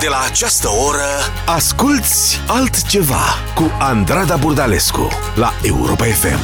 De 0.00 0.06
la 0.08 0.16
această 0.30 0.68
oră, 0.88 1.10
asculți 1.46 2.40
altceva 2.46 3.24
cu 3.54 3.70
Andrada 3.78 4.36
Burdalescu 4.36 5.08
la 5.34 5.50
Europa 5.62 6.04
FM. 6.04 6.38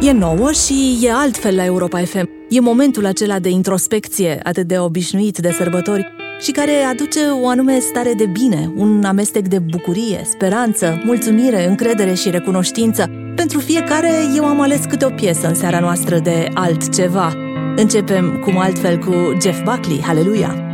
E 0.00 0.12
nouă 0.12 0.52
și 0.52 0.98
e 1.02 1.12
altfel 1.12 1.56
la 1.56 1.64
Europa 1.64 1.98
FM. 1.98 2.28
E 2.48 2.60
momentul 2.60 3.06
acela 3.06 3.38
de 3.38 3.48
introspecție 3.48 4.40
atât 4.42 4.66
de 4.66 4.78
obișnuit 4.78 5.38
de 5.38 5.52
sărbători 5.52 6.06
și 6.40 6.50
care 6.50 6.72
aduce 6.72 7.20
o 7.42 7.48
anume 7.48 7.78
stare 7.78 8.12
de 8.16 8.26
bine, 8.26 8.72
un 8.76 9.04
amestec 9.04 9.48
de 9.48 9.58
bucurie, 9.58 10.20
speranță, 10.30 11.02
mulțumire, 11.04 11.68
încredere 11.68 12.14
și 12.14 12.30
recunoștință. 12.30 13.10
Pentru 13.36 13.58
fiecare 13.58 14.12
eu 14.36 14.44
am 14.44 14.60
ales 14.60 14.80
câte 14.88 15.04
o 15.04 15.10
piesă 15.10 15.46
în 15.46 15.54
seara 15.54 15.80
noastră 15.80 16.18
de 16.18 16.48
altceva. 16.54 17.32
Începem 17.76 18.38
cum 18.44 18.58
altfel 18.58 18.98
cu 18.98 19.14
Jeff 19.42 19.62
Buckley, 19.62 20.02
Haleluia! 20.02 20.73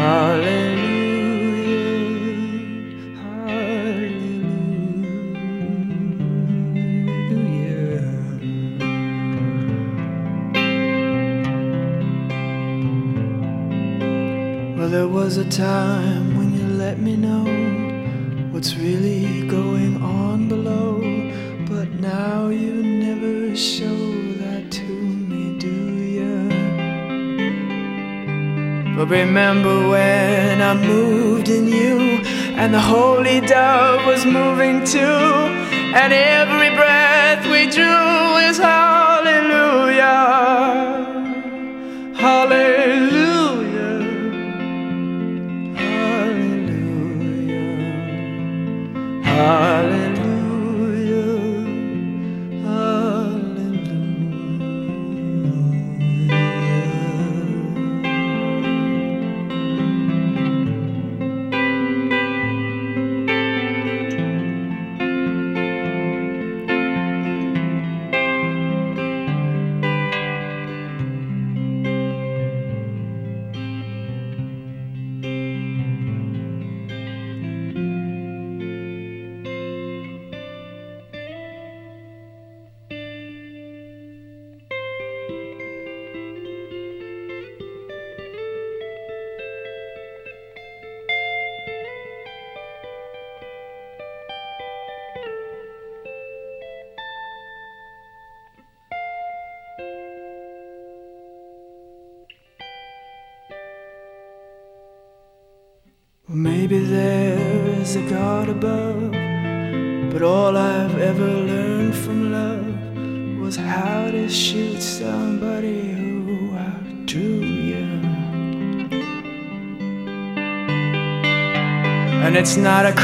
Hallelujah. 0.00 0.80
Hallelujah. 3.20 4.40
Well, 14.78 14.88
there 14.88 15.06
was 15.06 15.36
a 15.36 15.44
time 15.50 16.38
when 16.38 16.54
you 16.54 16.66
let 16.78 16.98
me 16.98 17.16
know 17.16 17.44
what's 18.52 18.76
really 18.76 19.46
going 19.48 20.02
on 20.02 20.48
below, 20.48 21.00
but 21.68 21.90
now 22.00 22.48
you 22.48 22.72
never 22.82 23.54
show 23.54 23.99
remember 29.10 29.88
when 29.88 30.62
I 30.62 30.72
moved 30.74 31.48
in 31.48 31.66
you, 31.66 31.98
and 32.54 32.72
the 32.72 32.80
holy 32.80 33.40
dove 33.40 34.06
was 34.06 34.24
moving 34.24 34.84
too, 34.84 35.00
and 35.00 36.12
every 36.12 36.70
breath 36.76 37.44
we 37.50 37.66
drew 37.68 38.36
is 38.48 38.56
hallelujah. 38.58 40.06
Hallelujah. 42.14 43.98
Hallelujah. 45.74 46.70
Hallelujah. 49.24 49.89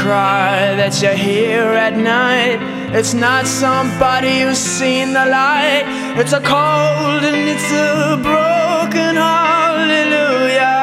Cry 0.07 0.73
that 0.79 0.93
you 1.01 1.09
hear 1.09 1.63
at 1.85 1.95
night. 1.97 2.59
It's 2.97 3.13
not 3.13 3.45
somebody 3.45 4.39
who's 4.39 4.57
seen 4.57 5.07
the 5.11 5.25
light. 5.25 5.83
It's 6.21 6.31
a 6.31 6.39
cold 6.39 7.21
and 7.29 7.43
it's 7.53 7.69
a 7.89 8.15
broken 8.29 9.13
hallelujah. 9.27 10.77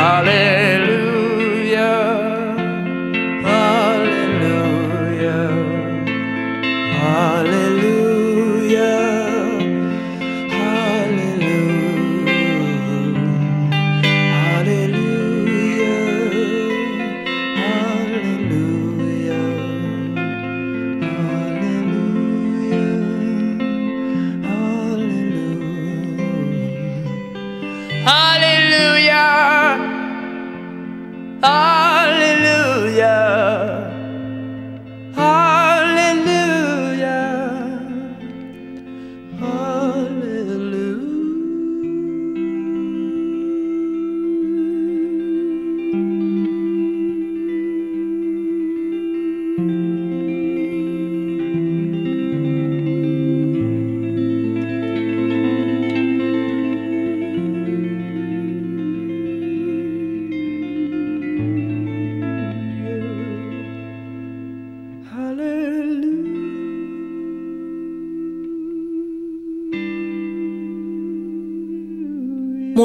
Hallelujah. 0.00 0.79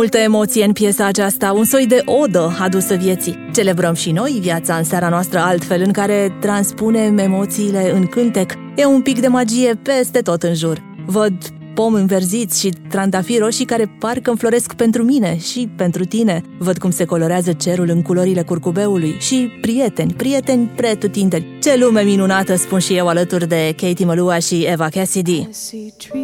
Multă 0.05 0.19
emoție 0.19 0.63
în 0.63 0.71
piesa 0.71 1.05
aceasta, 1.05 1.51
un 1.51 1.63
soi 1.63 1.85
de 1.87 2.01
odă 2.05 2.55
adusă 2.59 2.95
vieții. 2.95 3.37
Celebrăm 3.53 3.93
și 3.93 4.11
noi 4.11 4.37
viața 4.41 4.75
în 4.75 4.83
seara 4.83 5.09
noastră 5.09 5.39
altfel, 5.39 5.81
în 5.81 5.91
care 5.91 6.37
transpunem 6.39 7.17
emoțiile 7.17 7.91
în 7.91 8.05
cântec. 8.05 8.53
E 8.75 8.85
un 8.85 9.01
pic 9.01 9.19
de 9.19 9.27
magie 9.27 9.79
peste 9.83 10.19
tot 10.19 10.43
în 10.43 10.53
jur. 10.53 10.83
Văd 11.05 11.33
pomi 11.73 11.99
înverziți 11.99 12.59
și 12.59 12.73
trandafiri 12.89 13.39
roșii 13.39 13.65
care 13.65 13.95
parcă 13.99 14.29
înfloresc 14.29 14.73
pentru 14.73 15.03
mine 15.03 15.37
și 15.37 15.69
pentru 15.75 16.05
tine. 16.05 16.41
Văd 16.57 16.77
cum 16.77 16.91
se 16.91 17.05
colorează 17.05 17.53
cerul 17.53 17.89
în 17.89 18.01
culorile 18.01 18.41
curcubeului 18.41 19.15
și 19.19 19.49
prieteni, 19.61 20.13
prieteni 20.13 20.71
pretutindeni. 20.75 21.45
Ce 21.61 21.77
lume 21.77 22.01
minunată, 22.01 22.55
spun 22.55 22.79
și 22.79 22.95
eu 22.95 23.07
alături 23.07 23.47
de 23.47 23.73
Katie 23.77 24.05
Malua 24.05 24.39
și 24.39 24.61
Eva 24.61 24.87
Cassidy. 24.89 25.37
I 25.37 25.47
see 25.51 25.93
trees 25.97 26.23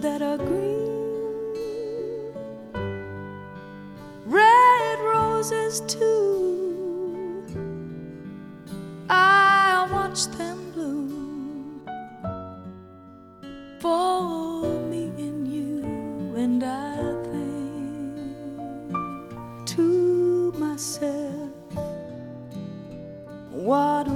that 0.00 0.20
are 0.20 0.36
green, 0.36 0.67
roses 5.38 5.80
too. 5.82 7.46
I 9.08 9.86
watch 9.92 10.26
them 10.36 10.72
bloom 10.72 11.86
for 13.78 14.64
me 14.90 15.04
and 15.26 15.46
you, 15.46 15.84
and 16.36 16.64
I 16.64 16.96
think 17.30 18.16
to 19.74 20.52
myself, 20.56 21.52
what 23.50 24.08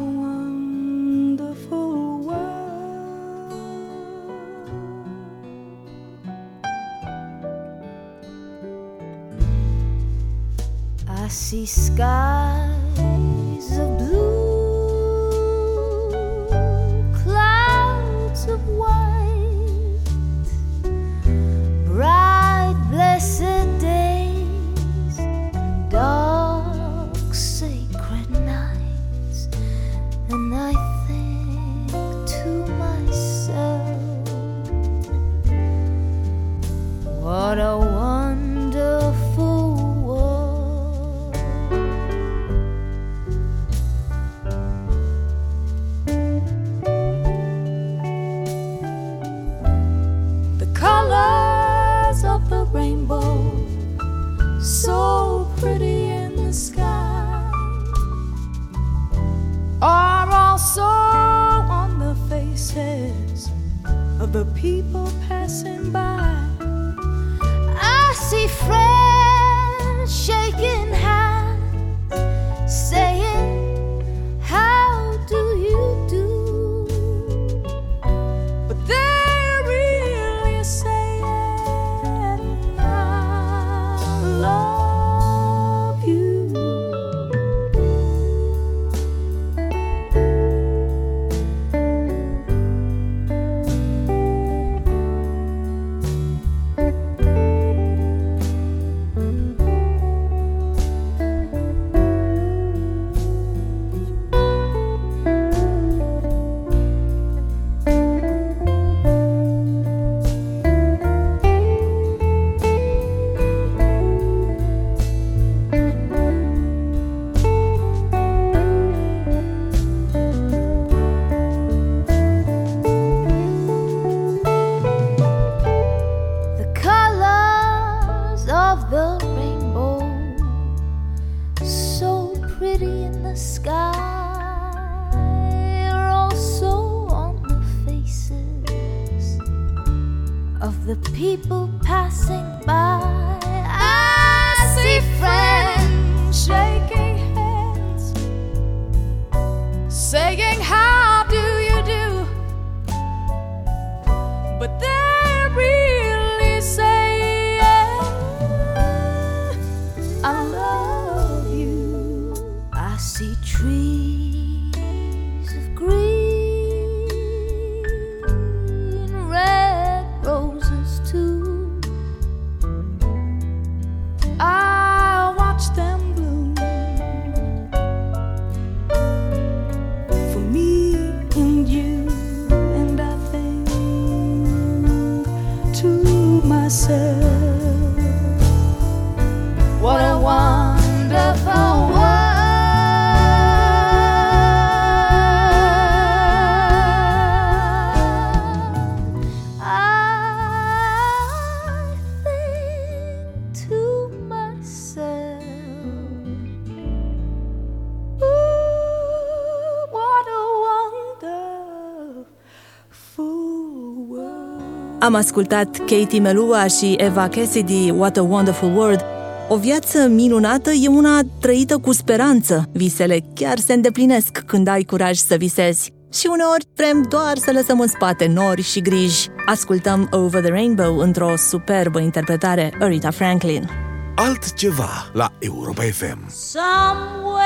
Am 215.03 215.15
ascultat 215.15 215.77
Katie 215.77 216.21
Melua 216.21 216.67
și 216.67 216.95
Eva 216.99 217.29
Cassidy, 217.29 217.91
What 217.91 218.17
a 218.17 218.23
Wonderful 218.23 218.77
World. 218.77 219.05
O 219.49 219.57
viață 219.57 220.07
minunată 220.07 220.71
e 220.71 220.89
una 220.89 221.21
trăită 221.41 221.79
cu 221.79 221.93
speranță. 221.93 222.69
Visele 222.73 223.21
chiar 223.35 223.59
se 223.59 223.73
îndeplinesc 223.73 224.39
când 224.47 224.69
ai 224.69 224.83
curaj 224.83 225.17
să 225.17 225.35
visezi. 225.35 225.93
Și 226.13 226.27
uneori 226.31 226.67
vrem 226.77 227.03
doar 227.09 227.37
să 227.37 227.51
lăsăm 227.53 227.81
în 227.81 227.87
spate 227.87 228.27
nori 228.27 228.63
și 228.63 228.81
griji. 228.81 229.29
Ascultăm 229.47 230.09
Over 230.11 230.43
the 230.43 230.51
Rainbow 230.51 230.97
într-o 230.99 231.37
superbă 231.37 232.01
interpretare 232.01 232.73
Aretha 232.81 233.11
Franklin. 233.11 233.69
Altceva 234.15 235.11
la 235.13 235.33
Europa 235.39 235.83
FM. 235.83 236.31
Somewhere 236.31 237.43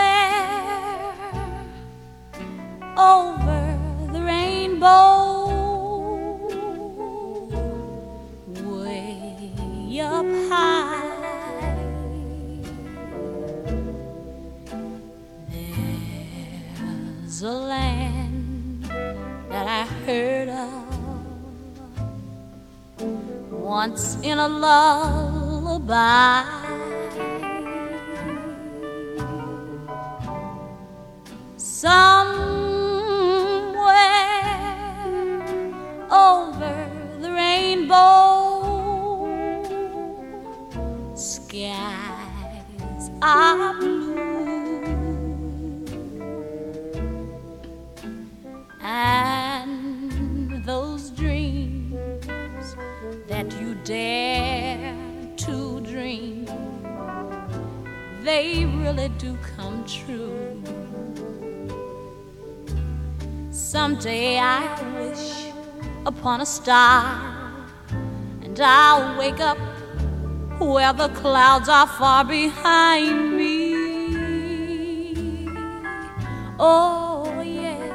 over 2.96 3.78
the 4.12 4.20
rainbow 4.20 5.25
up 10.00 10.26
high. 10.48 11.02
There's 15.50 17.42
a 17.42 17.52
land 17.52 18.84
that 19.48 19.66
I 19.66 19.84
heard 20.04 20.48
of 20.48 20.86
once 23.50 24.18
in 24.22 24.38
a 24.38 24.48
lullaby. 24.48 26.44
Somewhere 31.56 32.36
over 36.10 36.90
the 37.20 37.30
rainbow 37.32 38.55
skies 41.56 43.10
are 43.22 43.74
blue. 43.78 44.14
And 48.82 50.64
those 50.64 51.10
dreams 51.10 52.76
that 53.28 53.50
you 53.60 53.74
dare 53.84 54.94
to 55.36 55.80
dream 55.80 56.46
they 58.22 58.66
really 58.66 59.08
do 59.18 59.36
come 59.56 59.84
true. 59.86 60.62
Someday 63.50 64.38
i 64.38 64.62
wish 64.98 65.52
upon 66.06 66.40
a 66.40 66.46
star 66.46 67.02
and 68.42 68.58
i'll 68.60 69.18
wake 69.18 69.40
up 69.40 69.58
where 70.58 70.92
the 70.92 71.08
clouds 71.08 71.68
are 71.68 71.86
far 71.86 72.24
behind 72.24 73.36
me. 73.36 73.76
Oh, 76.58 77.42
yes, 77.42 77.92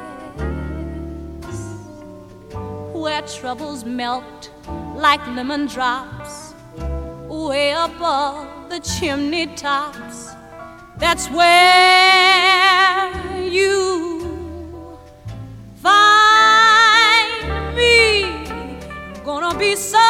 where 2.92 3.22
troubles 3.22 3.84
melt 3.84 4.50
like 4.94 5.26
lemon 5.26 5.66
drops 5.66 6.54
way 7.28 7.72
above 7.72 8.70
the 8.70 8.78
chimney 8.78 9.46
tops. 9.56 10.30
That's 10.98 11.28
where 11.30 13.10
you 13.42 14.96
find 15.76 17.74
me. 17.74 18.22
Gonna 19.24 19.58
be 19.58 19.74
somewhere. 19.74 20.01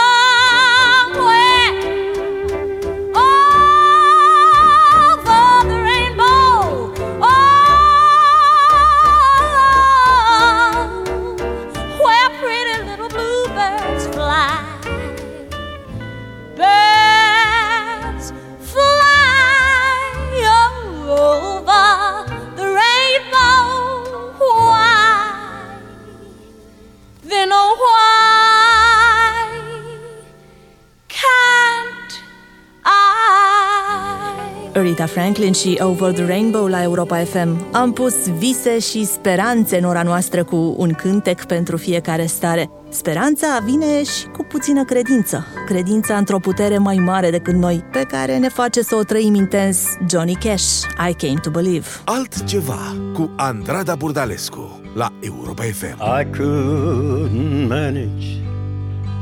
Franklin 35.32 35.52
și 35.52 35.78
Over 35.82 36.12
the 36.12 36.24
Rainbow 36.24 36.66
la 36.66 36.82
Europa 36.82 37.16
FM. 37.16 37.66
Am 37.70 37.92
pus 37.92 38.28
vise 38.28 38.78
și 38.78 39.04
speranțe 39.04 39.78
în 39.78 39.84
ora 39.84 40.02
noastră 40.02 40.44
cu 40.44 40.74
un 40.78 40.92
cântec 40.92 41.44
pentru 41.44 41.76
fiecare 41.76 42.26
stare. 42.26 42.70
Speranța 42.88 43.46
vine 43.64 44.02
și 44.02 44.26
cu 44.26 44.44
puțină 44.44 44.84
credință. 44.84 45.46
Credința 45.66 46.16
într-o 46.16 46.38
putere 46.38 46.78
mai 46.78 46.96
mare 46.96 47.30
decât 47.30 47.54
noi, 47.54 47.84
pe 47.92 48.06
care 48.08 48.38
ne 48.38 48.48
face 48.48 48.82
să 48.82 48.96
o 48.96 49.02
trăim 49.02 49.34
intens 49.34 49.78
Johnny 50.10 50.34
Cash, 50.34 50.80
I 51.10 51.12
Came 51.12 51.38
to 51.42 51.50
Believe. 51.50 51.86
Altceva 52.04 52.96
cu 53.14 53.30
Andrada 53.36 53.94
Burdalescu 53.94 54.80
la 54.94 55.12
Europa 55.20 55.62
FM. 55.62 55.96
I 56.00 56.24
couldn't 56.24 57.68
manage 57.68 58.26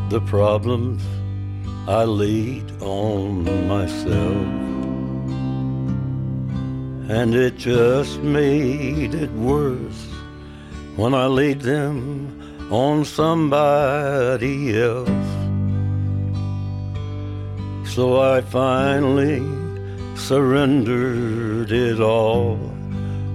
the 0.09 0.21
problems 0.21 1.03
I 1.87 2.05
laid 2.05 2.65
on 2.81 3.43
myself. 3.69 4.60
And 7.11 7.35
it 7.35 7.57
just 7.57 8.21
made 8.21 9.15
it 9.15 9.33
worse 9.33 10.07
when 10.95 11.13
I 11.13 11.27
laid 11.27 11.61
them 11.61 11.91
on 12.71 13.05
somebody 13.05 14.81
else. 14.81 15.29
So 17.93 18.21
I 18.21 18.43
finally 18.43 19.41
surrendered 20.17 21.73
it 21.73 22.01
all, 22.01 22.57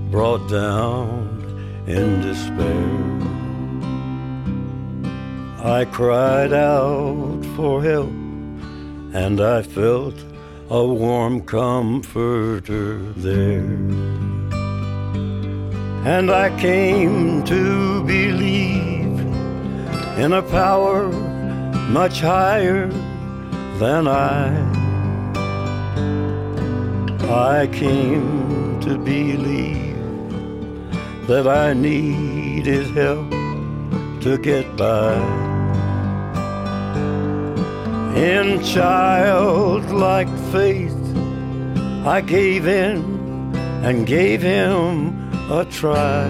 brought 0.10 0.48
down 0.50 1.84
in 1.86 2.22
despair. 2.22 2.96
I 5.62 5.84
cried 5.84 6.54
out 6.54 7.44
for 7.58 7.84
help, 7.84 8.16
and 9.14 9.42
I 9.42 9.64
felt 9.64 10.16
a 10.70 10.84
warm 10.84 11.42
comforter 11.42 12.98
there. 13.18 13.60
And 16.08 16.32
I 16.32 16.50
came 16.60 17.44
to 17.44 18.04
believe 18.04 19.20
in 20.18 20.34
a 20.34 20.42
power 20.42 21.10
much 21.90 22.20
higher 22.20 22.88
than 23.78 24.08
I. 24.08 24.50
I 27.30 27.68
came 27.68 28.80
to 28.82 28.98
believe 28.98 29.96
that 31.28 31.48
I 31.48 31.74
needed 31.74 32.88
help 32.88 33.30
to 34.22 34.38
get 34.42 34.76
by 34.76 35.55
in 38.16 38.64
childlike 38.64 40.30
faith, 40.52 40.96
I 42.06 42.22
gave 42.22 42.66
in 42.66 43.04
and 43.84 44.08
gave 44.08 44.42
him 44.42 45.32
a 45.52 45.66
try. 45.66 46.26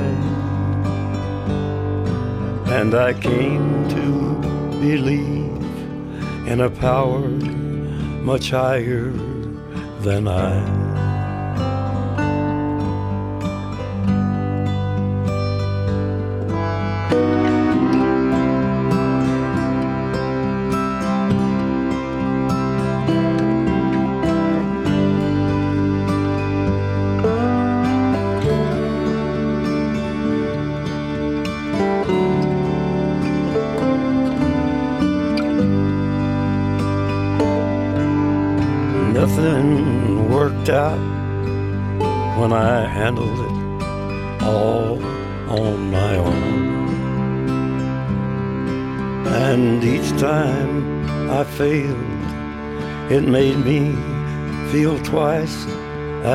And 2.77 2.95
I 2.95 3.13
came 3.13 3.87
to 3.89 4.35
believe 4.79 6.47
in 6.47 6.61
a 6.61 6.69
power 6.69 7.19
much 7.19 8.49
higher 8.49 9.11
than 10.01 10.27
I. 10.27 10.84
when 42.45 42.53
I 42.53 42.85
handled 42.85 43.39
it 43.39 44.43
all 44.43 45.03
on 45.49 45.89
my 45.89 46.15
own. 46.15 46.43
And 49.47 49.83
each 49.83 50.09
time 50.19 51.31
I 51.31 51.43
failed, 51.43 52.21
it 53.11 53.23
made 53.27 53.57
me 53.65 53.81
feel 54.71 54.99
twice 54.99 55.65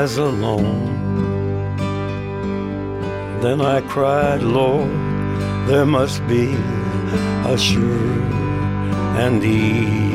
as 0.03 0.17
alone. 0.17 0.91
Then 3.41 3.61
I 3.61 3.81
cried, 3.83 4.43
Lord, 4.43 4.91
there 5.69 5.87
must 5.87 6.27
be 6.27 6.55
a 7.53 7.57
sure 7.57 8.21
and 9.25 9.45
easier 9.45 10.10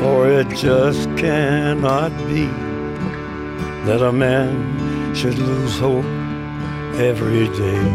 For 0.00 0.30
it 0.30 0.48
just 0.56 1.14
cannot 1.18 2.10
be 2.26 2.46
that 3.84 4.00
a 4.00 4.10
man 4.10 5.14
should 5.14 5.38
lose 5.38 5.78
hope 5.78 6.06
every 6.96 7.48
day. 7.48 7.86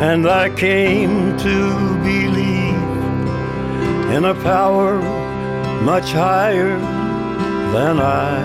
And 0.00 0.26
I 0.26 0.48
came 0.48 1.36
to 1.36 1.56
believe 2.02 2.88
in 4.16 4.24
a 4.24 4.34
power 4.42 4.96
much 5.82 6.10
higher 6.12 6.78
than 7.74 7.98
I. 8.00 8.40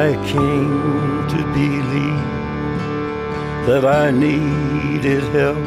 I 0.00 0.14
came 0.26 1.28
to 1.32 1.40
believe 1.52 2.32
that 3.66 3.84
I 3.84 4.10
needed 4.10 5.22
help 5.34 5.62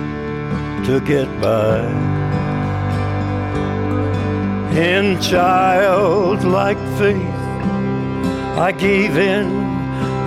to 0.87 0.99
get 1.05 1.27
by 1.39 2.28
in 4.79 5.19
childlike 5.19 6.77
faith. 6.97 7.39
I 8.67 8.71
gave 8.71 9.17
in 9.17 9.47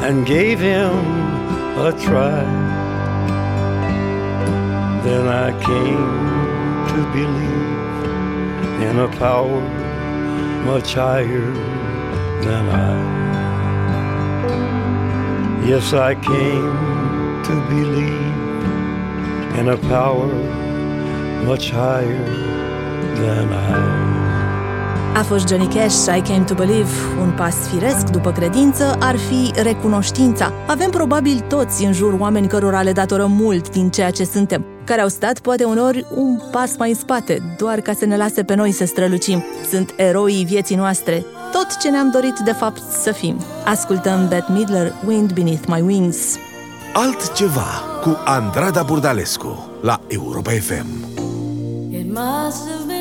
and 0.05 0.27
gave 0.27 0.61
him 0.61 0.93
a 1.87 1.91
try. 1.93 2.45
Then 5.05 5.27
I 5.27 5.51
came 5.69 6.13
to 6.93 7.01
believe 7.17 7.73
in 8.89 8.99
a 8.99 9.09
power 9.17 9.63
much 10.67 10.93
higher 10.93 11.51
than 12.45 12.69
I. 12.69 12.95
Yes, 15.67 15.95
I 15.95 16.15
came 16.15 16.75
to 17.49 17.55
believe 17.71 18.35
in 19.59 19.69
a 19.69 19.79
power 19.89 20.33
much 21.45 21.71
higher 21.71 22.25
than 23.17 23.51
I. 23.51 24.22
A 25.15 25.23
fost 25.23 25.49
Johnny 25.49 25.67
Cash, 25.67 26.17
I 26.17 26.21
Came 26.21 26.45
to 26.47 26.55
Believe, 26.55 26.91
un 27.21 27.31
pas 27.31 27.55
firesc 27.55 28.07
după 28.07 28.33
credință 28.33 28.97
ar 29.01 29.17
fi 29.17 29.51
recunoștința. 29.63 30.53
Avem 30.67 30.91
probabil 30.91 31.41
toți 31.49 31.85
în 31.85 31.93
jur 31.93 32.17
oameni 32.19 32.47
cărora 32.47 32.83
le 32.83 32.93
datorăm 32.93 33.31
mult 33.31 33.71
din 33.71 33.91
ceea 33.91 34.11
ce 34.11 34.25
suntem, 34.25 34.65
care 34.85 35.01
au 35.01 35.09
stat 35.09 35.39
poate 35.39 35.65
uneori 35.65 36.07
un 36.15 36.41
pas 36.51 36.77
mai 36.77 36.89
în 36.89 36.95
spate, 36.95 37.55
doar 37.59 37.81
ca 37.81 37.93
să 37.93 38.05
ne 38.05 38.17
lase 38.17 38.43
pe 38.43 38.55
noi 38.55 38.73
să 38.73 38.85
strălucim. 38.85 39.45
Sunt 39.71 39.95
eroii 39.97 40.45
vieții 40.45 40.77
noastre, 40.77 41.25
tot 41.53 41.77
ce 41.77 41.91
ne-am 41.91 42.11
dorit 42.11 42.39
de 42.45 42.53
fapt 42.53 42.83
să 43.03 43.13
fim. 43.13 43.37
Ascultăm 43.65 44.29
Bette 44.29 44.53
Midler, 44.53 44.93
Wind 45.07 45.33
Beneath 45.33 45.67
My 45.67 45.81
Wings. 45.81 46.37
Altceva 46.93 47.83
cu 48.03 48.17
Andrada 48.25 48.83
Burdalescu 48.83 49.71
la 49.83 50.01
Europa 50.07 50.51
FM. 50.51 50.87
It 51.91 52.07
must 52.07 52.69
have 52.69 52.85
been 52.87 52.92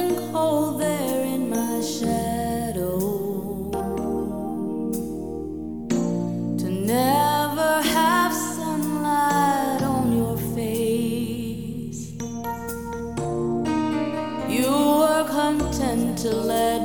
to 16.21 16.29
let 16.29 16.80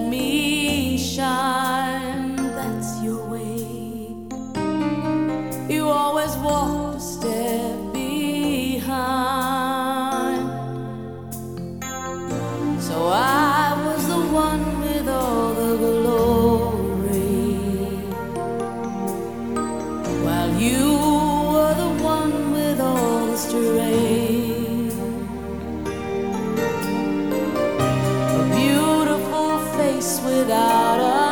face 29.96 30.20
without 30.20 31.00
a 31.00 31.25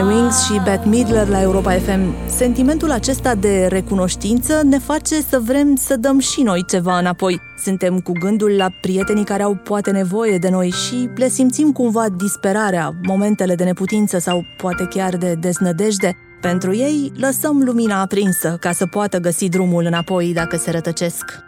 My 0.00 0.14
Wings 0.14 0.44
și 0.44 0.60
Bette 0.64 0.88
Midler 0.88 1.28
la 1.28 1.40
Europa 1.40 1.72
FM. 1.72 2.14
Sentimentul 2.26 2.90
acesta 2.90 3.34
de 3.34 3.66
recunoștință 3.66 4.62
ne 4.64 4.78
face 4.78 5.20
să 5.20 5.38
vrem 5.38 5.76
să 5.76 5.96
dăm 5.96 6.18
și 6.18 6.42
noi 6.42 6.64
ceva 6.64 6.98
înapoi. 6.98 7.40
Suntem 7.62 8.00
cu 8.00 8.12
gândul 8.12 8.56
la 8.56 8.68
prietenii 8.80 9.24
care 9.24 9.42
au 9.42 9.54
poate 9.54 9.90
nevoie 9.90 10.38
de 10.38 10.48
noi 10.48 10.70
și 10.70 11.08
le 11.16 11.28
simțim 11.28 11.72
cumva 11.72 12.08
disperarea, 12.16 12.94
momentele 13.02 13.54
de 13.54 13.64
neputință 13.64 14.18
sau 14.18 14.44
poate 14.56 14.86
chiar 14.90 15.16
de 15.16 15.34
deznădejde. 15.34 16.16
Pentru 16.40 16.74
ei, 16.74 17.12
lăsăm 17.16 17.62
lumina 17.64 18.00
aprinsă 18.00 18.56
ca 18.60 18.72
să 18.72 18.86
poată 18.86 19.18
găsi 19.18 19.48
drumul 19.48 19.84
înapoi 19.84 20.32
dacă 20.32 20.56
se 20.56 20.70
rătăcesc. 20.70 21.47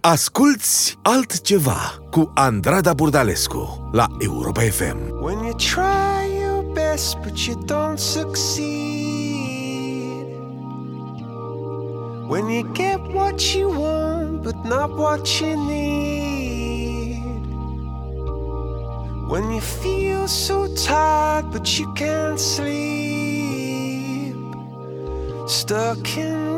Asculți 0.00 0.98
altceva 1.02 1.98
cu 2.10 2.32
Andrada 2.34 2.94
Burdalescu 2.94 3.88
la 3.92 4.06
Europa 4.18 4.60
FM. 4.60 4.96
When 5.22 5.44
you 5.44 5.54
try 5.54 6.38
your 6.40 6.64
best 6.72 7.18
but 7.18 7.38
you 7.38 7.54
don't 7.64 7.98
succeed. 7.98 8.66
When 12.28 12.48
you 12.48 12.72
get 12.72 13.00
what 13.12 13.40
you 13.54 13.68
want 13.78 14.42
but 14.42 14.56
not 14.64 14.96
what 14.96 15.40
you 15.40 15.66
need. 15.66 17.22
When 19.28 19.50
you 19.50 19.60
feel 19.60 20.26
so 20.26 20.66
tired 20.86 21.50
but 21.50 21.66
you 21.78 21.92
can't 21.92 22.38
sleep. 22.38 22.98
stuck 25.48 26.16
in 26.18 26.57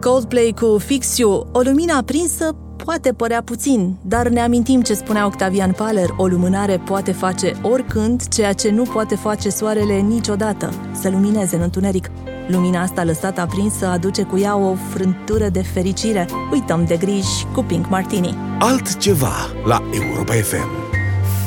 Coldplay 0.00 0.54
cu 0.60 0.78
Fix 0.78 1.18
You, 1.18 1.46
o 1.52 1.60
lumină 1.60 1.92
aprinsă 1.92 2.56
poate 2.84 3.12
părea 3.12 3.42
puțin, 3.42 3.96
dar 4.02 4.28
ne 4.28 4.40
amintim 4.40 4.82
ce 4.82 4.94
spunea 4.94 5.26
Octavian 5.26 5.72
Paler, 5.72 6.08
o 6.16 6.26
lumânare 6.26 6.80
poate 6.84 7.12
face 7.12 7.52
oricând 7.62 8.28
ceea 8.28 8.52
ce 8.52 8.70
nu 8.70 8.82
poate 8.82 9.14
face 9.14 9.48
soarele 9.48 9.94
niciodată, 9.94 10.72
să 10.92 11.10
lumineze 11.10 11.56
în 11.56 11.62
întuneric. 11.62 12.10
Lumina 12.48 12.82
asta 12.82 13.04
lăsată 13.04 13.40
aprinsă 13.40 13.86
aduce 13.86 14.22
cu 14.22 14.38
ea 14.38 14.56
o 14.56 14.74
frântură 14.74 15.48
de 15.48 15.62
fericire. 15.62 16.28
Uităm 16.52 16.84
de 16.84 16.96
griji 16.96 17.46
cu 17.54 17.62
Pink 17.62 17.88
Martini. 17.88 18.36
Altceva 18.58 19.34
la 19.64 19.82
Europa 19.92 20.32
FM. 20.32 20.68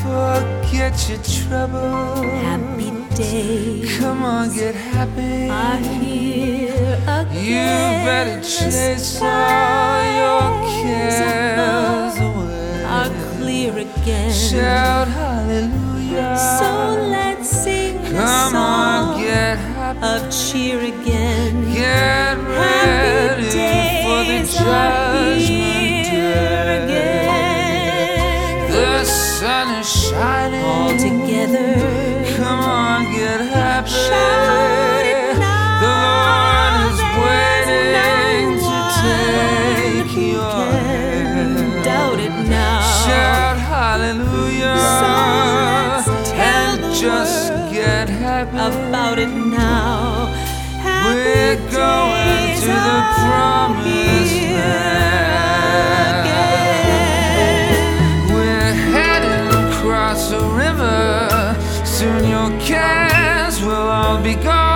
Forget 0.01 0.93
your 1.09 1.19
trouble. 1.19 2.27
Happy 2.49 2.91
days 3.15 3.99
Come 3.99 4.25
on, 4.25 4.49
get 4.53 4.75
happy. 4.93 6.20
You 7.33 7.63
better 8.03 8.41
chase 8.41 9.21
all 9.21 10.03
your 10.19 10.51
cares 10.83 12.17
away. 12.17 12.83
Are 12.83 13.09
clear 13.37 13.71
again. 13.77 14.33
Shout 14.33 15.07
hallelujah. 15.07 16.35
So 16.59 16.69
let's 17.09 17.49
sing 17.49 17.99
Come 18.03 18.55
on, 18.57 19.21
get 19.21 19.57
happy. 19.57 19.99
Of 20.03 20.29
cheer 20.29 20.79
again. 20.79 21.73
Get 21.73 22.37
ready 22.37 23.43
for 24.03 24.23
the 24.27 24.39
judgment. 24.51 26.07
Again. 26.83 28.71
The 28.71 29.05
sun 29.05 29.67
is 29.79 29.87
shining. 29.87 30.65
All 30.65 30.91
together. 30.97 32.35
Come 32.35 32.59
on, 32.59 33.03
get 33.13 33.39
happy. 33.39 33.70
Just 47.01 47.49
get 47.73 48.07
happy. 48.07 48.55
about 48.55 49.17
it 49.17 49.27
now. 49.27 50.27
Happy 50.85 51.15
We're 51.15 51.55
going 51.71 52.61
to 52.61 52.67
the 52.67 52.99
promised 53.25 54.37
land. 54.53 55.01
again. 56.27 57.57
We're 58.35 58.73
heading 58.93 59.47
across 59.63 60.21
a 60.31 60.43
river. 60.63 61.57
Soon 61.85 62.21
your 62.29 62.51
cares 62.59 63.55
will 63.63 63.89
all 63.97 64.21
be 64.21 64.35
gone. 64.35 64.70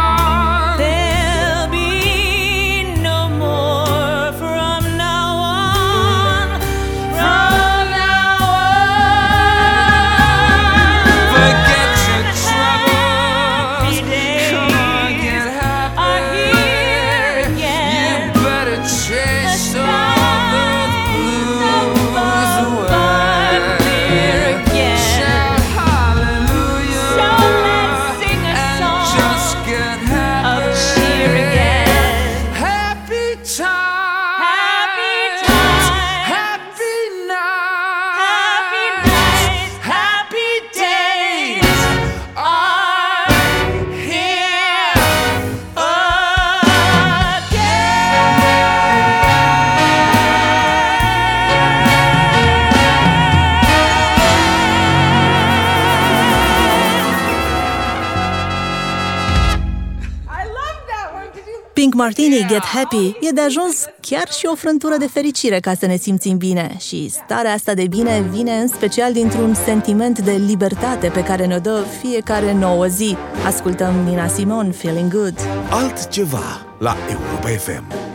Martini, 62.05 62.45
Get 62.47 62.63
Happy, 62.63 63.17
e 63.21 63.29
de 63.33 63.41
ajuns 63.41 63.85
chiar 64.01 64.27
și 64.31 64.45
o 64.45 64.55
frântură 64.55 64.97
de 64.97 65.07
fericire 65.07 65.59
ca 65.59 65.73
să 65.73 65.85
ne 65.85 65.95
simțim 65.95 66.37
bine. 66.37 66.75
Și 66.79 67.09
starea 67.09 67.53
asta 67.53 67.73
de 67.73 67.87
bine 67.87 68.25
vine 68.31 68.51
în 68.51 68.67
special 68.67 69.13
dintr-un 69.13 69.53
sentiment 69.53 70.19
de 70.19 70.31
libertate 70.31 71.07
pe 71.07 71.23
care 71.23 71.45
ne-o 71.45 71.59
dă 71.59 71.83
fiecare 72.01 72.53
nouă 72.53 72.85
zi. 72.85 73.15
Ascultăm 73.45 73.93
Nina 73.95 74.27
Simon, 74.27 74.71
Feeling 74.71 75.13
Good. 75.13 75.39
Altceva 75.69 76.65
la 76.79 76.95
Europa 77.09 77.47
FM. 77.47 78.14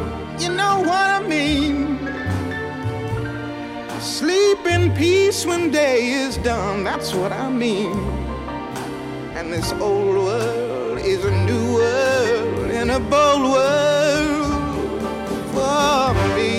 Sleep 4.31 4.65
in 4.65 4.95
peace 4.95 5.45
when 5.45 5.71
day 5.71 6.07
is 6.07 6.37
done, 6.37 6.85
that's 6.85 7.13
what 7.13 7.33
I 7.33 7.49
mean. 7.49 7.91
And 9.35 9.51
this 9.51 9.73
old 9.73 10.15
world 10.15 10.99
is 10.99 11.25
a 11.25 11.31
new 11.49 11.73
world 11.75 12.71
and 12.71 12.91
a 12.91 12.99
bold 13.13 13.43
world 13.55 15.01
for 15.53 16.13
me. 16.37 16.53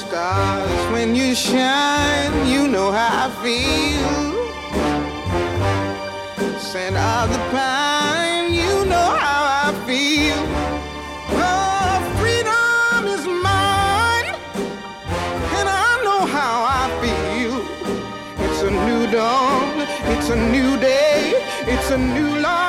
Stars, 0.00 0.92
when 0.92 1.14
you 1.14 1.34
shine, 1.34 2.46
you 2.46 2.68
know 2.68 2.92
how 2.92 3.26
I 3.26 3.28
feel. 3.42 4.18
Scent 6.60 6.96
of 6.96 7.32
the 7.32 7.38
pine, 7.52 7.87
a 21.90 21.96
new 21.96 22.40
life 22.40 22.67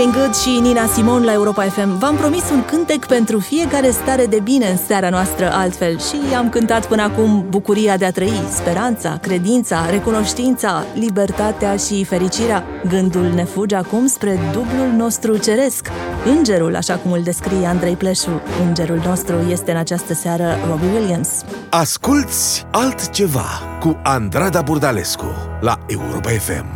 Feeling 0.00 0.18
Good 0.20 0.34
și 0.34 0.60
Nina 0.60 0.86
Simon 0.86 1.24
la 1.24 1.32
Europa 1.32 1.62
FM. 1.62 1.98
V-am 1.98 2.16
promis 2.16 2.50
un 2.50 2.64
cântec 2.64 3.06
pentru 3.06 3.38
fiecare 3.38 3.90
stare 3.90 4.26
de 4.26 4.40
bine 4.40 4.66
în 4.66 4.76
seara 4.76 5.08
noastră 5.08 5.52
altfel 5.52 5.98
și 5.98 6.34
am 6.36 6.48
cântat 6.48 6.86
până 6.86 7.02
acum 7.02 7.44
bucuria 7.48 7.96
de 7.96 8.04
a 8.04 8.10
trăi, 8.10 8.42
speranța, 8.54 9.18
credința, 9.22 9.90
recunoștința, 9.90 10.84
libertatea 10.94 11.76
și 11.76 12.04
fericirea. 12.04 12.64
Gândul 12.88 13.32
ne 13.34 13.44
fuge 13.44 13.76
acum 13.76 14.06
spre 14.06 14.38
dublul 14.52 14.88
nostru 14.96 15.36
ceresc. 15.36 15.88
Îngerul, 16.36 16.76
așa 16.76 16.94
cum 16.94 17.12
îl 17.12 17.22
descrie 17.22 17.66
Andrei 17.66 17.96
Pleșu. 17.96 18.40
Îngerul 18.66 19.02
nostru 19.04 19.34
este 19.50 19.70
în 19.70 19.76
această 19.76 20.14
seară 20.14 20.56
Robbie 20.68 20.90
Williams. 20.98 21.28
Asculți 21.70 22.66
altceva 22.70 23.78
cu 23.80 23.96
Andrada 24.02 24.62
Burdalescu 24.62 25.58
la 25.60 25.78
Europa 25.86 26.28
FM. 26.28 26.66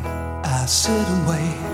I 0.64 0.68
sit 0.68 0.91
and 0.91 1.29
wait. 1.29 1.74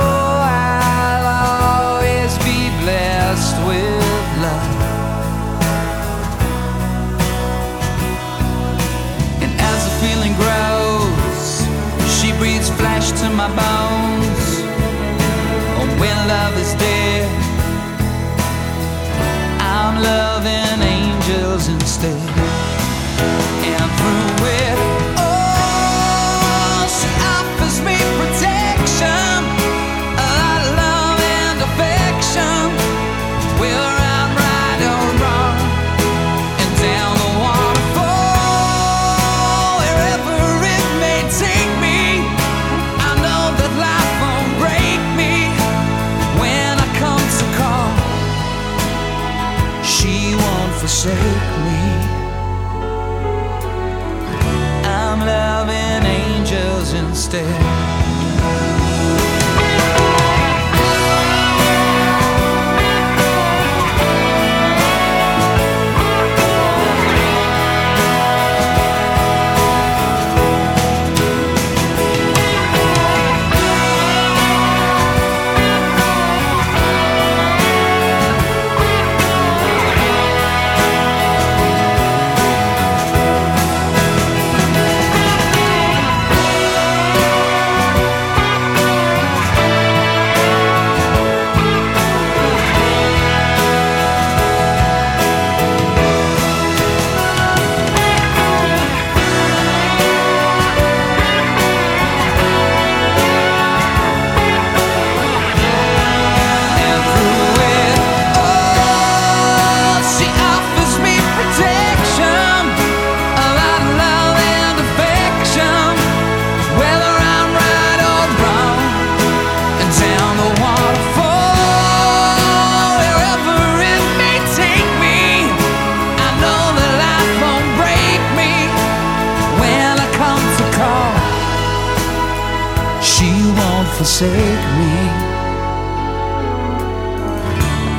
forsake 134.21 134.65
me. 134.77 134.93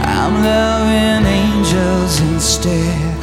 I'm 0.04 0.34
loving 0.44 1.26
angels 1.26 2.20
instead. 2.20 3.16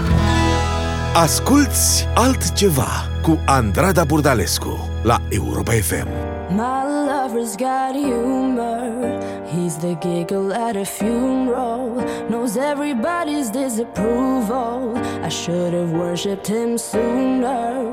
Asculți 1.14 2.08
altceva 2.14 3.10
cu 3.22 3.40
Andrada 3.46 4.04
Burdalescu 4.04 4.90
la 5.04 5.22
Europa 5.30 5.72
FM. 5.72 6.08
My 6.50 6.84
lover's 7.10 7.56
got 7.56 7.94
humor. 7.94 9.20
He's 9.52 9.78
the 9.78 9.96
giggle 10.00 10.54
at 10.54 10.76
a 10.76 10.86
funeral. 10.86 12.04
Knows 12.30 12.56
everybody's 12.56 13.50
disapproval. 13.50 14.98
I 15.24 15.30
should 15.30 15.74
have 15.74 15.92
worshipped 15.92 16.48
him 16.48 16.78
sooner. 16.78 17.90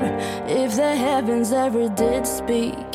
If 0.47 0.75
the 0.75 0.95
heavens 0.95 1.51
ever 1.51 1.89
did 1.89 2.25
speak, 2.25 2.89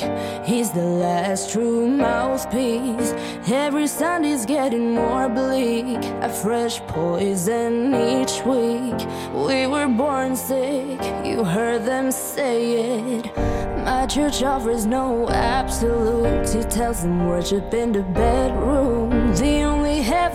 he's 0.53 0.71
the 0.71 0.85
last 0.85 1.51
true 1.51 1.89
mouthpiece. 1.89 3.13
Every 3.51 3.87
Sunday's 3.87 4.45
getting 4.45 4.95
more 4.95 5.29
bleak. 5.29 6.05
A 6.21 6.29
fresh 6.29 6.81
poison 6.81 7.95
each 7.95 8.35
week. 8.45 9.01
We 9.33 9.67
were 9.67 9.89
born 9.89 10.37
sick. 10.37 11.01
You 11.25 11.43
heard 11.45 11.87
them 11.87 12.11
say 12.13 12.59
it. 12.99 13.37
My 13.85 14.07
church 14.07 14.43
offers 14.43 14.85
no 14.85 15.29
absolutes. 15.31 16.53
He 16.53 16.63
tells 16.65 17.03
them 17.03 17.27
worship 17.27 17.73
in 17.73 17.93
the 17.93 18.03
bedroom. 18.03 19.35
The 19.35 19.72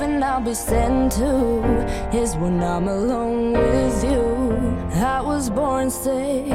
heaven 0.08 0.24
I'll 0.24 0.41
be 0.41 0.53
sent 0.53 1.12
to 1.14 1.64
is 2.16 2.36
when 2.36 2.64
I'm 2.64 2.88
alone 2.88 3.53
with 3.53 4.03
you. 4.03 4.58
I 4.95 5.22
was 5.22 5.49
born 5.49 5.89
sick, 5.89 6.47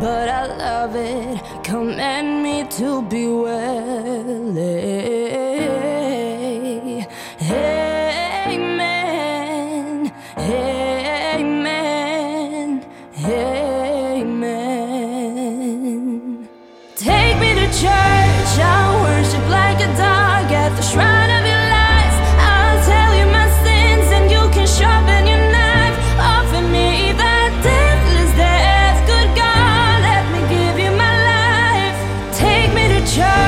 but 0.00 0.28
I 0.28 0.46
love 0.46 0.96
it. 0.96 1.64
Command 1.64 2.42
me 2.42 2.64
to 2.78 3.02
be 3.02 3.28
well. 3.28 5.23
Give 33.06 33.43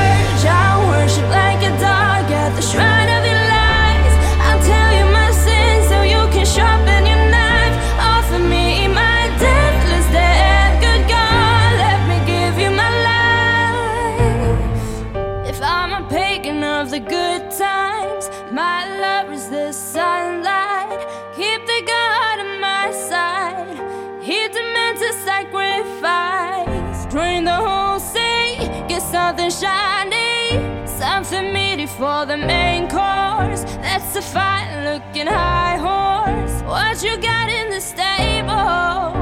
something 29.51 29.69
shiny, 29.69 30.87
something 30.87 31.53
meaty 31.53 31.87
for 31.87 32.27
the 32.27 32.37
main 32.37 32.89
course. 32.89 33.63
That's 33.83 34.17
a 34.17 34.23
fine 34.23 34.85
looking 34.85 35.27
high 35.27 35.77
horse. 35.77 36.63
What 36.63 37.03
you 37.03 37.17
got 37.19 37.49
in 37.49 37.71
the 37.71 37.81
stable? 37.81 39.13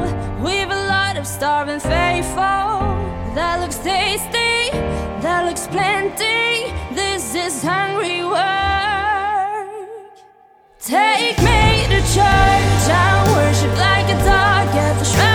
We've 0.42 0.70
a 0.70 0.86
lot 0.88 1.16
of 1.16 1.26
starving 1.26 1.80
faithful. 1.80 2.92
That 3.34 3.60
looks 3.60 3.78
tasty, 3.78 4.70
that 5.20 5.44
looks 5.46 5.66
plenty. 5.66 6.72
This 6.94 7.34
is 7.34 7.62
hungry 7.62 8.24
work. 8.24 8.44
Take 10.78 11.38
me 11.38 11.86
to 11.88 12.00
church, 12.14 12.84
I 12.88 13.24
worship 13.34 13.76
like 13.78 14.06
a 14.06 14.18
dog 14.24 14.68
at 14.76 14.98
the 14.98 15.04
shrine. 15.04 15.33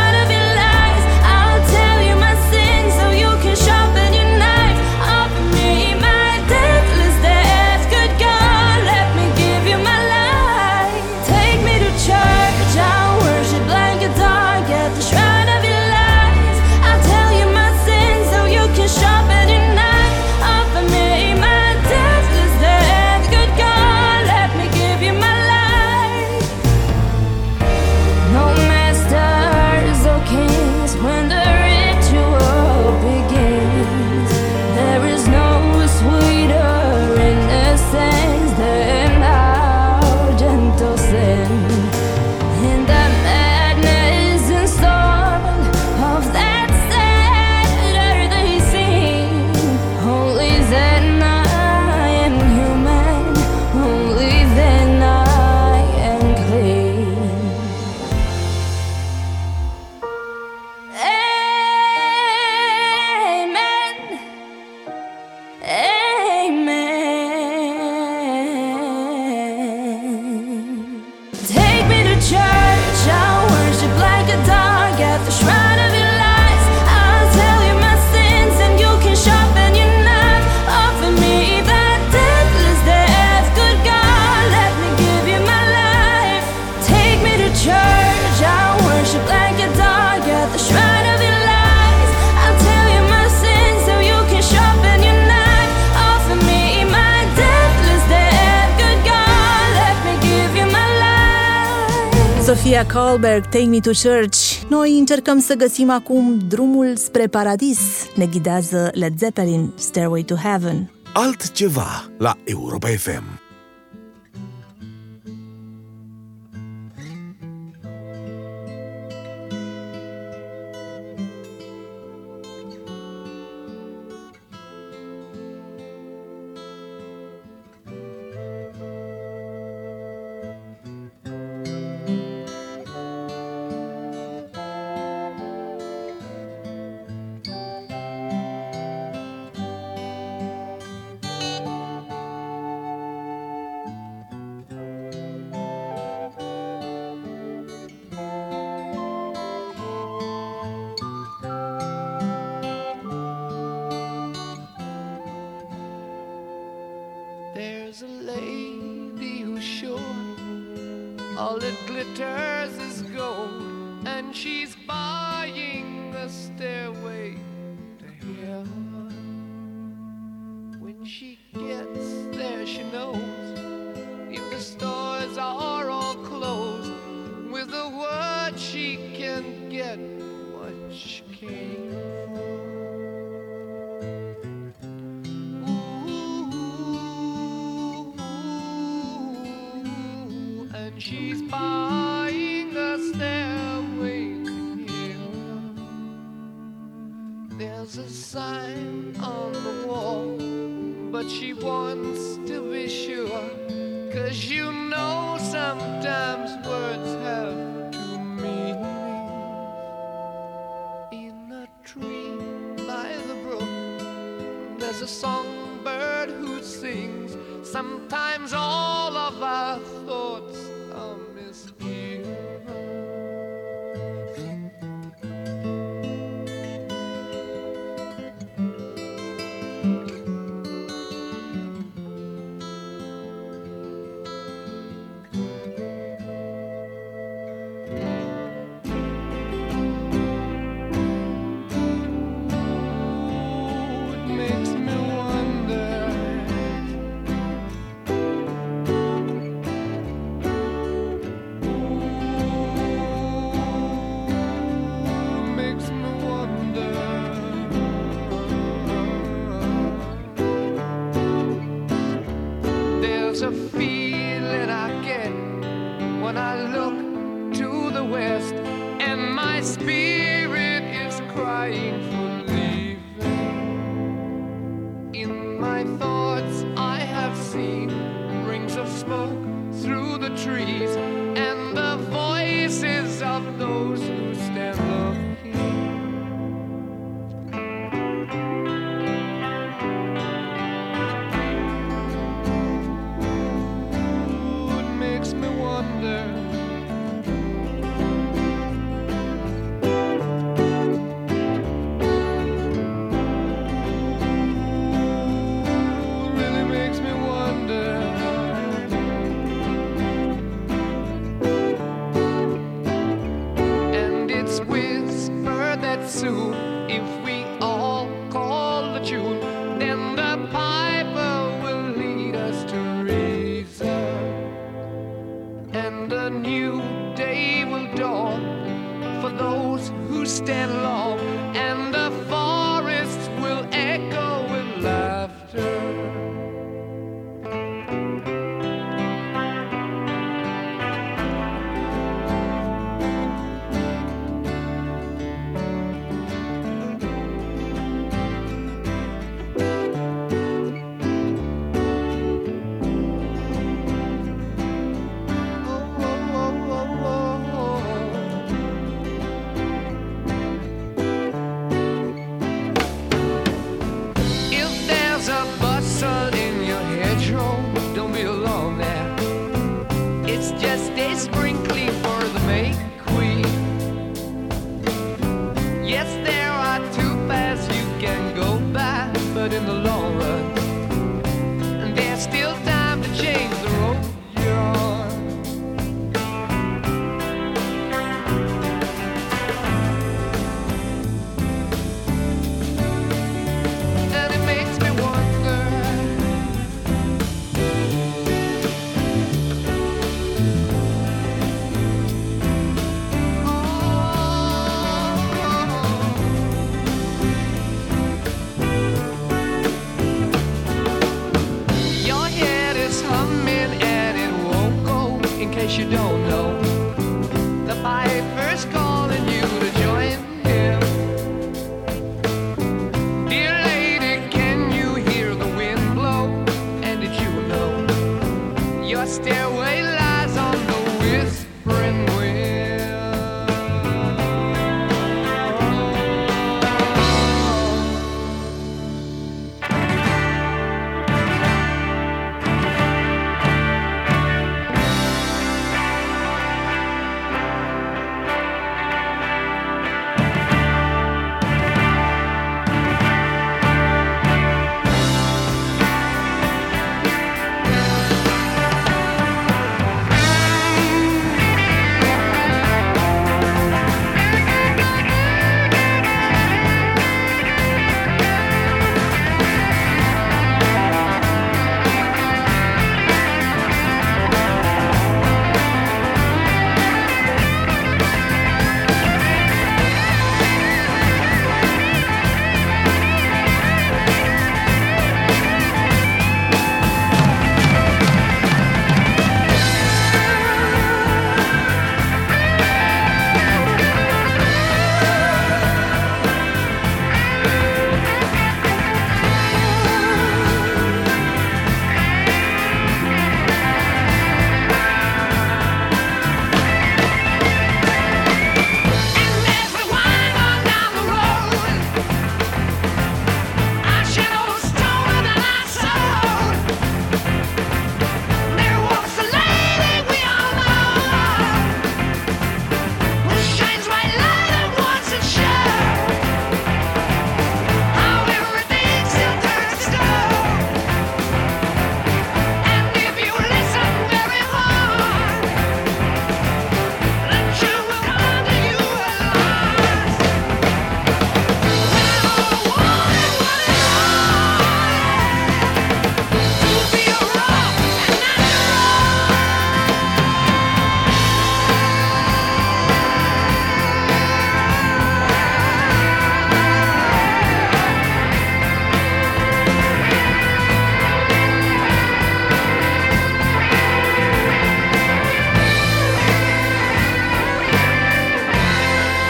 Soberg, 103.19 103.49
Take 103.49 103.65
Me 103.65 103.79
to 103.79 103.91
Church. 104.03 104.61
Noi 104.69 104.97
încercăm 104.97 105.39
să 105.39 105.53
găsim 105.53 105.89
acum 105.89 106.37
drumul 106.47 106.95
spre 106.95 107.27
paradis. 107.27 107.79
Ne 108.15 108.25
ghidează 108.25 108.89
Led 108.93 109.17
Zeppelin, 109.17 109.71
Stairway 109.75 110.23
to 110.23 110.35
Heaven. 110.35 110.91
Altceva 111.13 112.11
la 112.17 112.35
Europa 112.43 112.87
FM. 112.87 113.48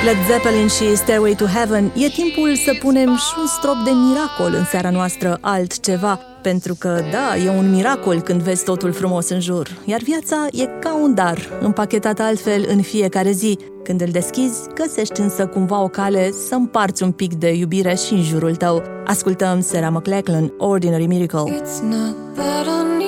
Led 0.09 0.17
Zeppelin 0.27 0.67
și 0.67 0.95
Stairway 0.95 1.35
to 1.35 1.45
Heaven, 1.45 1.91
e 1.95 2.07
timpul 2.07 2.55
să 2.55 2.77
punem 2.79 3.15
și 3.15 3.33
un 3.39 3.47
strop 3.47 3.75
de 3.83 3.89
miracol 3.91 4.53
în 4.57 4.65
seara 4.65 4.89
noastră 4.89 5.37
altceva, 5.41 6.19
pentru 6.41 6.75
că, 6.79 7.01
da, 7.11 7.37
e 7.45 7.49
un 7.49 7.71
miracol 7.71 8.21
când 8.21 8.41
vezi 8.41 8.63
totul 8.63 8.91
frumos 8.91 9.29
în 9.29 9.39
jur, 9.39 9.67
iar 9.85 10.01
viața 10.01 10.47
e 10.51 10.65
ca 10.65 10.95
un 10.95 11.13
dar, 11.13 11.37
împachetat 11.61 12.19
altfel 12.19 12.65
în 12.67 12.81
fiecare 12.81 13.31
zi. 13.31 13.57
Când 13.83 14.01
îl 14.01 14.07
deschizi, 14.11 14.59
găsești 14.73 15.19
însă 15.19 15.47
cumva 15.47 15.81
o 15.81 15.87
cale 15.87 16.31
să 16.47 16.55
împarți 16.55 17.03
un 17.03 17.11
pic 17.11 17.33
de 17.33 17.53
iubire 17.53 17.95
și 17.95 18.13
în 18.13 18.23
jurul 18.23 18.55
tău. 18.55 18.83
Ascultăm 19.05 19.61
Sarah 19.61 19.91
McLachlan, 19.91 20.53
Ordinary 20.57 21.05
Miracle. 21.05 21.61
It's 21.61 21.81
not 21.81 22.15
that 22.35 22.67
unusual 22.67 22.98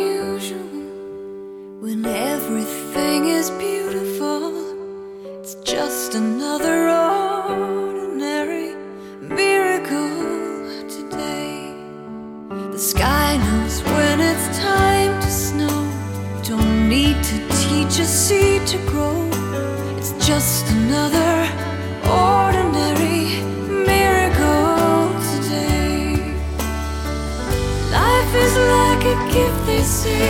like 29.32 29.43
gift, 29.43 29.65
they 29.65 29.82
say, 29.82 30.29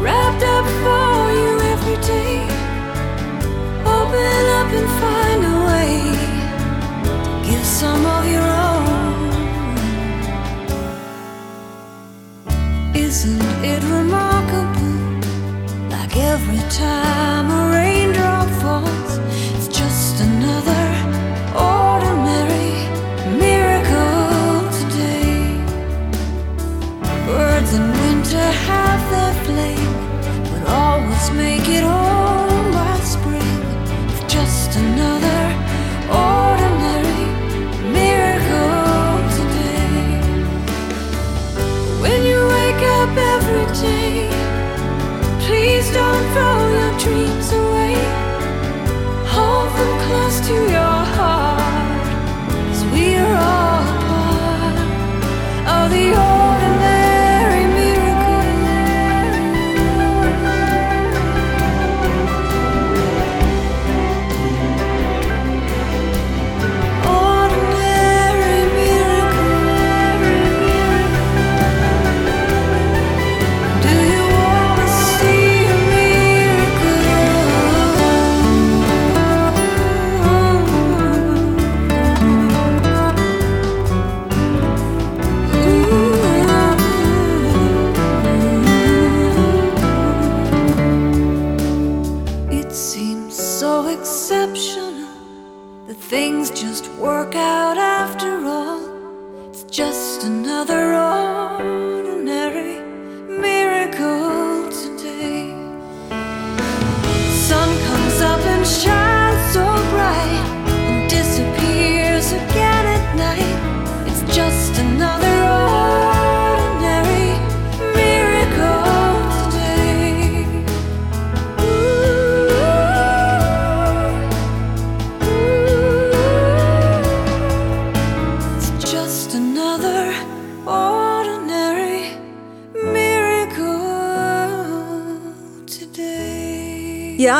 wrapped 0.00 0.42
up 0.42 0.66
for 0.82 1.32
you 1.32 1.60
every 1.72 1.96
day. 2.02 2.42
Open 3.84 4.46
up 4.58 4.68
and 4.78 4.88
find 5.00 5.44
a 5.44 5.56
way 5.68 5.90
to 7.04 7.50
give 7.50 7.64
some 7.64 8.06
of 8.06 8.26
your 8.26 8.42
own. 8.42 8.84
Isn't 12.94 13.42
it 13.64 13.82
remarkable? 13.84 15.20
Like 15.90 16.16
every 16.16 16.62
time 16.70 17.63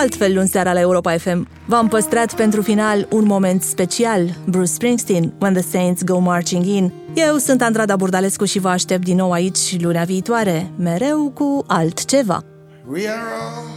altfel 0.05 0.34
luni 0.34 0.48
seara 0.48 0.72
la 0.72 0.80
Europa 0.80 1.18
FM. 1.18 1.48
V-am 1.66 1.88
păstrat 1.88 2.34
pentru 2.34 2.62
final 2.62 3.07
un 3.11 3.24
moment 3.24 3.62
special, 3.62 4.36
Bruce 4.46 4.72
Springsteen, 4.72 5.32
When 5.40 5.52
the 5.52 5.62
Saints 5.62 6.02
Go 6.02 6.18
Marching 6.18 6.64
In. 6.64 6.92
Eu 7.14 7.36
sunt 7.36 7.62
Andrada 7.62 7.96
Burdalescu 7.96 8.44
și 8.44 8.59
vă 8.59 8.68
aștept 8.68 9.05
din 9.05 9.16
nou 9.16 9.32
aici 9.32 9.80
lunea 9.80 10.05
viitoare, 10.05 10.70
mereu 10.76 11.30
cu 11.34 11.64
altceva. 11.66 12.44
We 12.86 13.09
are 13.09 13.20
all 13.20 13.68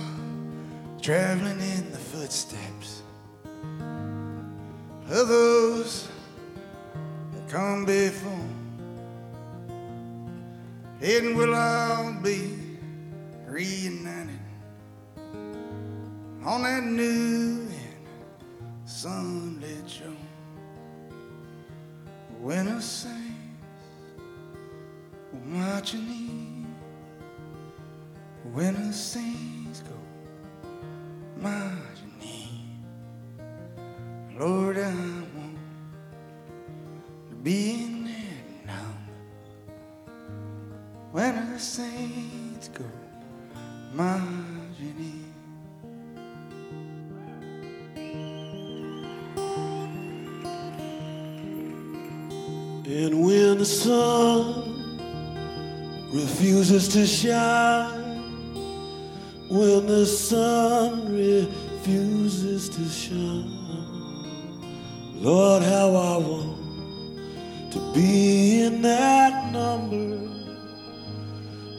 traveling 1.02 1.62
in 1.76 1.84
the 1.92 2.18
footsteps 2.18 2.88
of 5.10 5.28
those 5.28 5.94
that 7.32 7.62
come 7.62 7.84
before. 7.84 8.46
And 11.02 11.38
we'll 11.38 11.54
all 11.54 12.20
be 12.22 12.40
reunited 13.52 14.37
on 16.48 16.64
that 16.64 16.82
new 16.82 17.68
and 17.68 18.90
sunlit 18.90 19.90
shore. 19.90 20.08
Saints 22.80 23.12
will 25.34 25.46
marching 25.46 26.08
in 26.08 26.76
when 28.54 28.88
the 28.88 28.94
saints 28.94 29.82
go 29.82 29.98
marching 31.36 32.22
in. 32.22 32.80
Lord, 34.40 34.78
I 34.78 34.94
want 35.36 35.58
to 37.30 37.36
be 37.44 37.72
in 37.74 38.06
that 38.06 38.78
when 41.12 41.52
the 41.52 41.60
saints 41.60 42.70
go 42.70 42.86
marching 43.94 44.96
in. 44.98 45.27
And 52.88 53.22
when 53.22 53.58
the 53.58 53.66
sun 53.66 54.64
refuses 56.10 56.88
to 56.88 57.06
shine, 57.06 58.24
when 59.50 59.88
the 59.88 60.06
sun 60.06 61.14
refuses 61.14 62.70
to 62.70 62.88
shine, 62.88 63.52
Lord, 65.16 65.64
how 65.64 65.96
I 65.96 66.18
want 66.18 67.72
to 67.74 67.94
be 67.94 68.62
in 68.62 68.82
that 68.84 69.52
number 69.52 70.16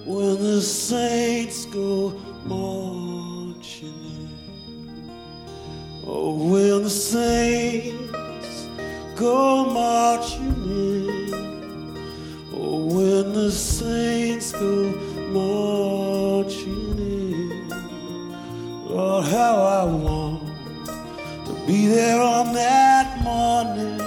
when 0.04 0.36
the 0.42 0.60
saints 0.60 1.64
go 1.64 2.10
marching 2.44 3.88
in. 3.88 5.10
Oh, 6.06 6.50
when 6.50 6.82
the 6.82 6.90
saints 6.90 7.37
there 21.86 22.20
on 22.20 22.52
that 22.54 23.22
morning 23.22 23.98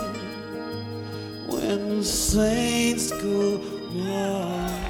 when 1.47 1.97
the 1.97 2.03
saints 2.03 3.11
go 3.11 3.59
marching. 3.93 4.81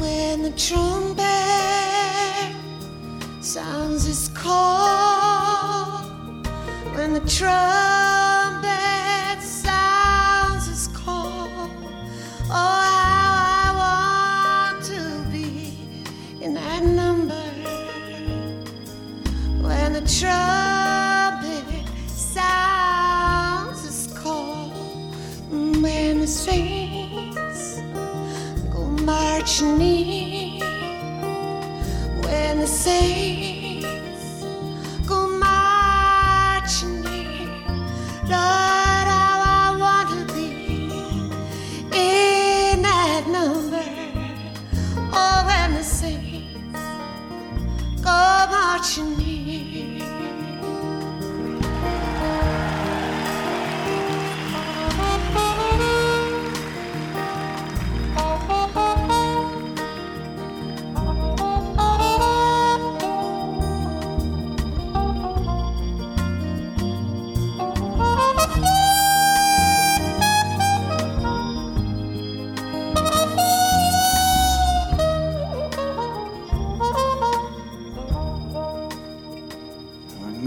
When 0.00 0.42
the 0.42 0.52
trumpet 0.56 1.24
sounds 3.40 4.08
its 4.08 4.28
call, 4.28 5.98
when 6.94 7.12
the 7.14 7.20
trumpet 7.20 7.83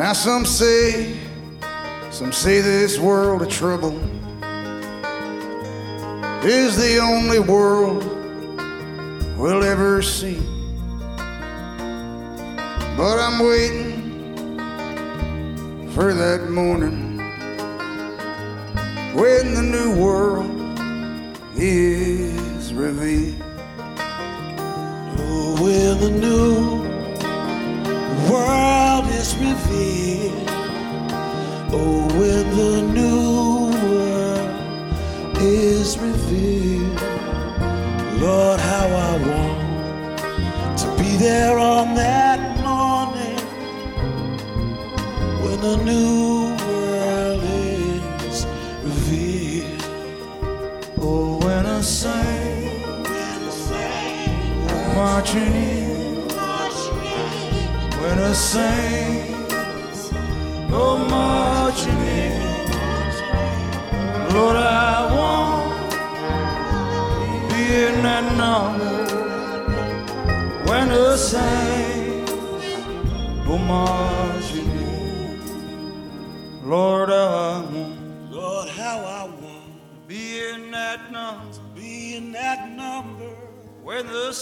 Now 0.07 0.13
some 0.13 0.45
say, 0.45 1.17
some 2.11 2.31
say 2.31 2.61
this 2.61 2.97
world 2.97 3.41
of 3.41 3.49
trouble 3.49 3.91
is 6.45 6.77
the 6.77 6.99
only 6.99 7.39
world 7.39 8.05
we'll 9.37 9.65
ever 9.65 10.01
see. 10.01 10.39
But 12.95 13.19
I'm 13.19 13.45
waiting 13.45 14.57
for 15.89 16.13
that 16.13 16.49
morning 16.51 17.17
when 19.13 19.55
the 19.55 19.61
new 19.61 19.93
world 20.01 20.79
is 21.57 22.73
revealed. 22.73 23.43
Oh, 25.19 25.57
when 25.61 25.99
the 25.99 26.11
new 26.17 26.66
Oh, 31.73 32.07
when 32.17 32.45
the 32.57 32.76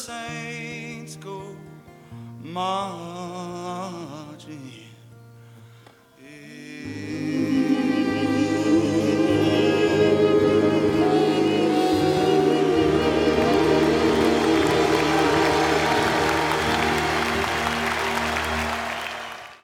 saints 0.06 1.16
go 1.16 1.56
marching. 2.44 2.95